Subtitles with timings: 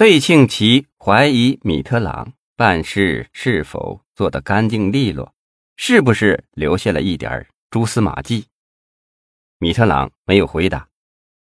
[0.00, 5.34] 费庆奇怀疑米特朗办事是否做得干净利落，
[5.76, 8.46] 是不是留下了一点蛛丝马迹？
[9.58, 10.88] 米特朗没有回答。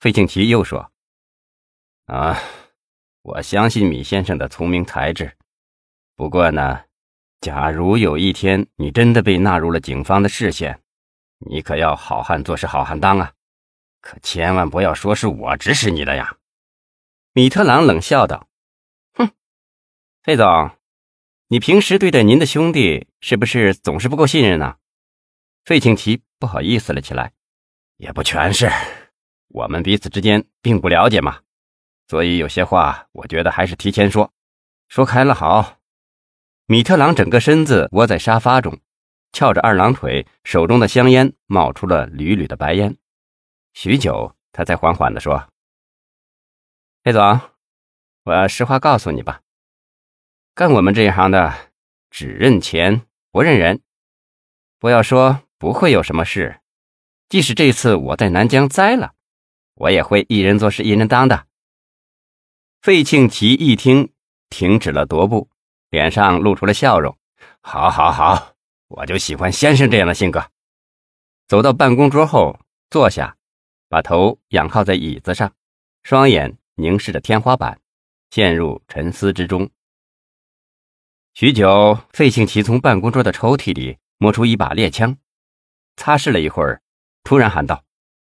[0.00, 0.90] 费庆奇又说
[2.10, 2.36] ：“啊，
[3.22, 5.30] 我相信米先生的聪明才智。
[6.16, 6.80] 不过呢，
[7.40, 10.80] 假如有一天你真的被纳入了警方的视线，
[11.38, 13.32] 你可要好汉做事好汉当啊！
[14.00, 16.36] 可千万不要说是我指使你的呀。”
[17.36, 18.46] 米特朗冷笑道
[19.18, 19.28] ：“哼，
[20.22, 20.70] 费总，
[21.48, 24.76] 你平时对待您的兄弟是不是总是不够信任呢？”
[25.66, 27.32] 费庆奇不好意思了起来
[27.98, 28.70] ：“也不全是，
[29.48, 31.40] 我们彼此之间并不了解嘛，
[32.06, 34.32] 所以有些话我觉得还是提前说，
[34.86, 35.78] 说开了好。”
[36.66, 38.78] 米特朗整个身子窝在沙发中，
[39.32, 42.96] 翘着二郎腿，手中的香烟冒出了缕缕的白烟。
[43.72, 45.48] 许久，他才缓缓地说。
[47.04, 47.38] 费总，
[48.22, 49.42] 我实话告诉你吧，
[50.54, 51.70] 干我们这一行的，
[52.10, 53.82] 只认钱不认人。
[54.78, 56.62] 不要说不会有什么事，
[57.28, 59.12] 即使这次我在南疆栽了，
[59.74, 61.46] 我也会一人做事一人当的。
[62.80, 64.10] 费庆奇一听，
[64.48, 65.50] 停止了踱步，
[65.90, 67.14] 脸上露出了笑容。
[67.60, 68.54] 好，好，好，
[68.88, 70.50] 我就喜欢先生这样的性格。
[71.48, 73.36] 走到办公桌后坐下，
[73.90, 75.52] 把头仰靠在椅子上，
[76.02, 76.56] 双眼。
[76.76, 77.80] 凝视着天花板，
[78.30, 79.70] 陷入沉思之中。
[81.32, 85.16] 许久，费庆奇从办公桌的抽屉里摸出一把猎枪，
[85.96, 86.82] 擦拭了一会儿，
[87.22, 87.84] 突然喊道：“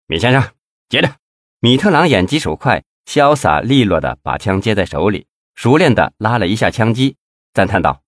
[0.07, 0.53] 米先生，
[0.89, 1.17] 接着！”
[1.61, 7.17] 米特朗眼疾手快，潇洒利落的把枪接在手里，熟练的拉了一下枪机，
[7.53, 8.05] 赞叹道：“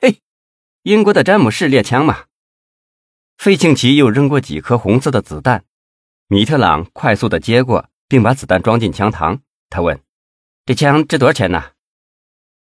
[0.00, 0.20] 嘿，
[0.82, 2.24] 英国的詹姆士猎枪嘛！”
[3.36, 5.66] 费庆奇又扔过几颗红色的子弹，
[6.28, 7.90] 米特朗快速的接过。
[8.12, 9.40] 并把子弹装进枪膛。
[9.70, 9.98] 他问
[10.66, 11.72] ：“这枪值多少钱呢？”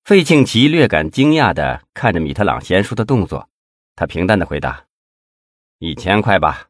[0.05, 3.49] 费庆奇略感惊讶的看着米特朗娴熟的动作，
[3.95, 4.85] 他平淡的回答
[5.79, 6.69] ：“一千块吧。”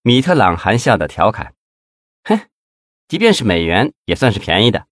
[0.00, 1.54] 米特朗含笑的调侃
[2.24, 2.48] ：“哼，
[3.08, 4.86] 即便是美元也算是便宜的。”“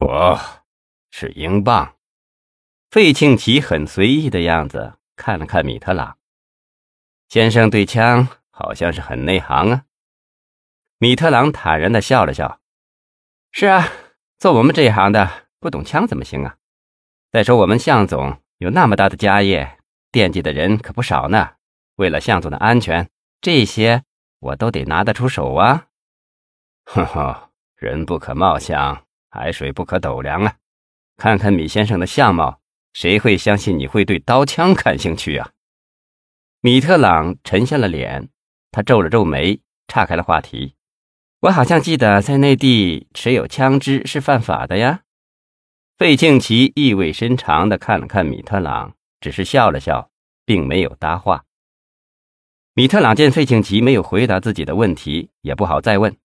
[0.00, 0.38] 我
[1.10, 1.96] 是英镑。”
[2.92, 6.18] 费庆奇很随意的样子看了看米特朗
[7.30, 9.85] 先生，对枪好像是很内行啊。
[10.98, 12.58] 米特朗坦然的笑了笑
[13.52, 13.86] ：“是啊，
[14.38, 16.56] 做我们这一行的，不懂枪怎么行啊？
[17.30, 19.78] 再说我们向总有那么大的家业，
[20.10, 21.50] 惦记的人可不少呢。
[21.96, 23.10] 为了向总的安全，
[23.42, 24.04] 这些
[24.40, 25.88] 我都得拿得出手啊。
[26.84, 30.56] ”“呵呵，人不可貌相，海水不可斗量啊！
[31.18, 32.62] 看看米先生的相貌，
[32.94, 35.50] 谁会相信你会对刀枪感兴趣啊？”
[36.62, 38.30] 米特朗沉下了脸，
[38.72, 40.74] 他皱了皱眉，岔开了话题。
[41.46, 45.02] 我好像记得在内地持有枪支是犯法的呀。
[45.96, 50.10] 费庆奇意味深长地看了看米特朗，只是笑了笑，
[50.44, 51.44] 并没有搭话。
[52.74, 56.16] 米特朗见费庆奇没有回答自己的问题，也不好再问，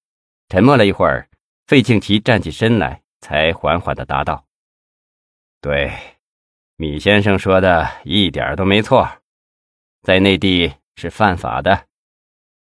[0.50, 1.30] 沉默了一会儿，
[1.68, 4.48] 费庆奇站起身来，才缓缓地答道
[5.62, 5.92] ：“对，
[6.78, 9.08] 米先生说的一点都没错，
[10.02, 11.86] 在内地是犯法的，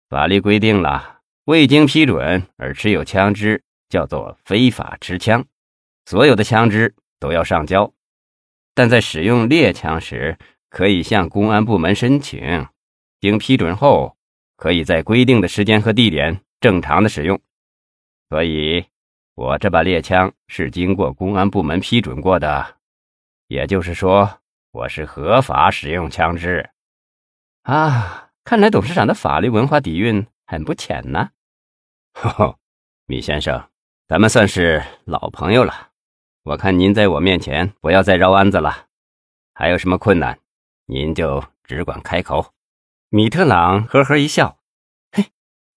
[0.09, 1.13] 法律规定了。”
[1.45, 5.45] 未经批准而持有枪支叫做非法持枪，
[6.05, 7.93] 所有的枪支都要上交。
[8.73, 10.37] 但在使用猎枪时，
[10.69, 12.65] 可以向公安部门申请，
[13.21, 14.17] 经批准后，
[14.57, 17.39] 可以在规定的时间和地点正常的使用。
[18.29, 18.83] 所以，
[19.35, 22.77] 我这把猎枪是经过公安部门批准过的，
[23.47, 24.41] 也就是说，
[24.71, 26.67] 我是合法使用枪支。
[27.61, 31.29] 啊，看来董事长的法律文化底蕴很不浅呢。
[32.17, 32.57] 呵呵，
[33.07, 33.61] 米先生，
[34.07, 35.89] 咱们算是老朋友了。
[36.43, 38.85] 我看您在我面前不要再绕弯子了。
[39.53, 40.39] 还有什么困难，
[40.85, 42.53] 您就只管开口。
[43.09, 44.59] 米特朗呵呵一笑，
[45.11, 45.25] 嘿，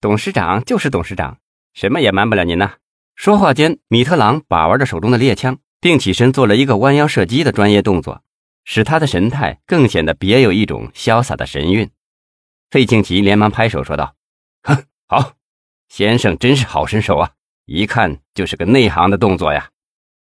[0.00, 1.38] 董事长就是董事长，
[1.74, 2.76] 什么也瞒不了您呐。
[3.16, 8.22] 说话间，米特朗把玩着手中的猎枪，并起身做了一个弯腰射击的专业动作，
[8.64, 11.90] 使他的神态更显得别有一种潇洒的神韵。
[12.70, 14.14] 费庆奇连忙拍手说道
[14.62, 15.32] ：“哼，好。”
[15.88, 17.32] 先生真是好身手啊！
[17.64, 19.70] 一看就是个内行的动作呀。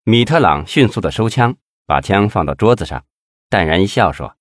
[0.04, 3.04] 米特朗迅速的收枪，把枪放到桌子上，
[3.48, 4.36] 淡然一笑说：“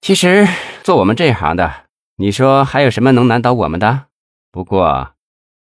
[0.00, 0.46] 其实
[0.82, 1.86] 做我们这行的，
[2.16, 4.06] 你说还有什么能难倒我们的？
[4.50, 5.14] 不过，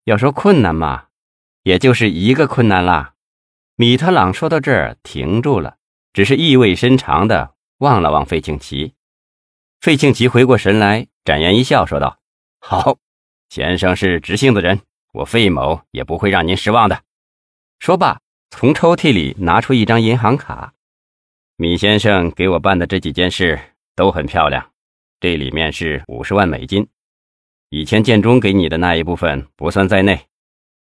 [0.03, 1.05] 要说困难嘛，
[1.63, 3.13] 也就是一个困难啦。”
[3.77, 5.77] 米特朗说到这儿停住了，
[6.13, 8.93] 只是意味深长的望了望费庆奇。
[9.81, 12.19] 费庆奇回过神来，展颜一笑说道
[12.59, 12.97] ：“好。”
[13.55, 14.81] 先生是直性子人，
[15.13, 17.03] 我费某也不会让您失望的。
[17.79, 18.19] 说罢，
[18.49, 20.73] 从抽屉里拿出一张银行卡。
[21.55, 23.57] 米先生给我办的这几件事
[23.95, 24.73] 都很漂亮，
[25.21, 26.89] 这里面是五十万美金，
[27.69, 30.27] 以前建中给你的那一部分不算在内，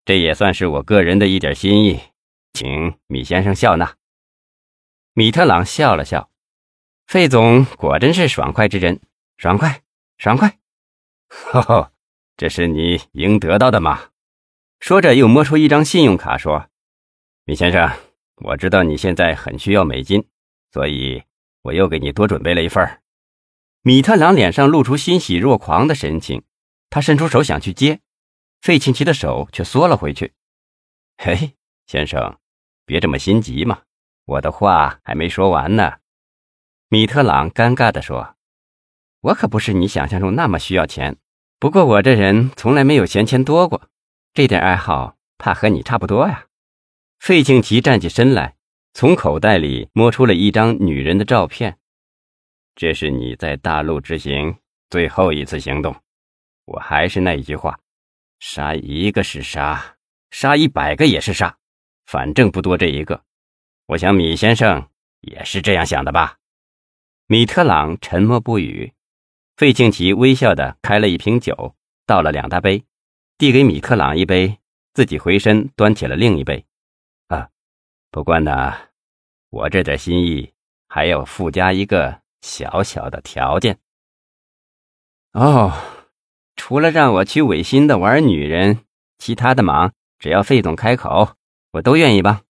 [0.04, 2.00] 这也算是我个人的一点心意，
[2.54, 3.96] 请米先生笑纳。
[5.14, 6.32] 米特朗笑了笑，
[7.06, 9.00] 费总果真是爽快之人，
[9.38, 9.84] 爽快，
[10.18, 10.58] 爽快，
[11.28, 11.92] 呵呵，
[12.38, 14.10] 这是你应得到的吗？
[14.80, 16.70] 说着又摸出一张信用卡，说
[17.46, 17.90] ：“米先生，
[18.36, 20.28] 我知道你现在很需要美金。”
[20.72, 21.24] 所以，
[21.62, 23.02] 我又给你多准备了一份
[23.82, 26.44] 米特朗脸上露出欣喜若狂的神情，
[26.90, 28.02] 他伸出手想去接，
[28.62, 30.34] 费庆奇的手却缩了回去。
[31.18, 31.54] 嘿，
[31.88, 32.38] 先生，
[32.86, 33.84] 别这么心急嘛，
[34.26, 36.00] 我的话还没说完呢。
[36.90, 38.36] 米特朗尴尬地说
[39.22, 41.18] ：“我可不是你想象中那么需要钱，
[41.60, 43.90] 不过我这人从来没有闲钱多过，
[44.34, 46.46] 这点爱好怕和你差不多呀。”
[47.20, 48.56] 费庆奇站起身来。
[48.98, 51.78] 从口袋里摸出了一张女人的照片，
[52.76, 54.56] 这是你在大陆之行
[54.90, 55.94] 最后一次行动。
[56.64, 57.78] 我还是那一句话，
[58.40, 59.98] 杀一个是杀，
[60.32, 61.58] 杀一百个也是杀，
[62.06, 63.22] 反正不多这一个。
[63.88, 64.88] 我想米先生
[65.20, 66.38] 也是这样想的吧？
[67.28, 68.94] 米特朗沉默不语。
[69.56, 71.76] 费庆奇微笑的开了一瓶酒，
[72.06, 72.84] 倒了两大杯，
[73.38, 74.60] 递给米特朗一杯，
[74.94, 76.66] 自己回身端起了另一杯。
[77.28, 77.48] 啊
[78.12, 78.74] 不过呢，
[79.50, 80.52] 我这点心意
[80.90, 83.80] 还要附加一个小小的条件。
[85.32, 85.72] 哦，
[86.58, 88.80] 除了让我去违心的玩女人，
[89.18, 91.36] 其他的忙只要费总开口，
[91.72, 92.42] 我都愿意帮。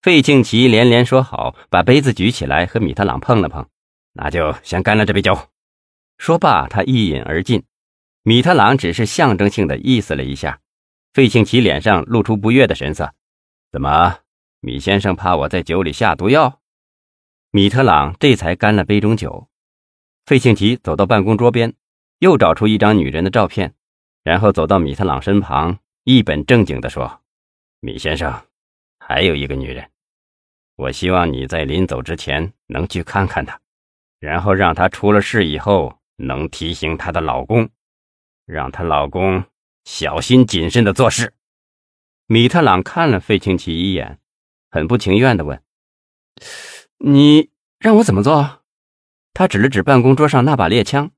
[0.00, 3.66] 费庆奇连连说好，把杯子举起来和米特朗碰了碰，
[4.14, 5.38] 那就先干了这杯酒。
[6.18, 7.64] 说罢，他一饮而尽。
[8.22, 10.60] 米特朗只是象征性的意思了一下，
[11.12, 13.12] 费庆奇脸上露出不悦的神色，
[13.70, 14.18] 怎么？
[14.60, 16.60] 米先生怕我在酒里下毒药，
[17.50, 19.48] 米特朗这才干了杯中酒。
[20.24, 21.74] 费庆奇走到办公桌边，
[22.20, 23.74] 又找出一张女人的照片，
[24.22, 27.20] 然后走到米特朗身旁，一本正经地说
[27.80, 28.46] ：“米先生，
[28.98, 29.90] 还有一个女人，
[30.76, 33.60] 我希望你在临走之前能去看看她，
[34.18, 37.70] 然后让她出了事以后能提醒她的老公，
[38.46, 39.44] 让她老公
[39.84, 41.34] 小心谨慎地做事。”
[42.26, 44.18] 米特朗看了费庆奇一眼。
[44.70, 45.62] 很不情愿的问
[46.98, 48.62] ：“你让我怎么做？”
[49.32, 51.12] 他指了指办公桌上那把猎枪，“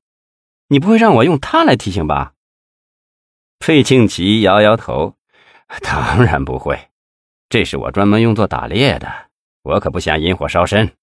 [0.69, 2.33] 你不会让我用它来提醒吧？”
[3.59, 5.17] 费庆奇摇摇头
[5.81, 6.89] ：“当然不会，
[7.49, 9.29] 这是我专门用作打猎的，
[9.63, 10.95] 我可不想引火烧身。”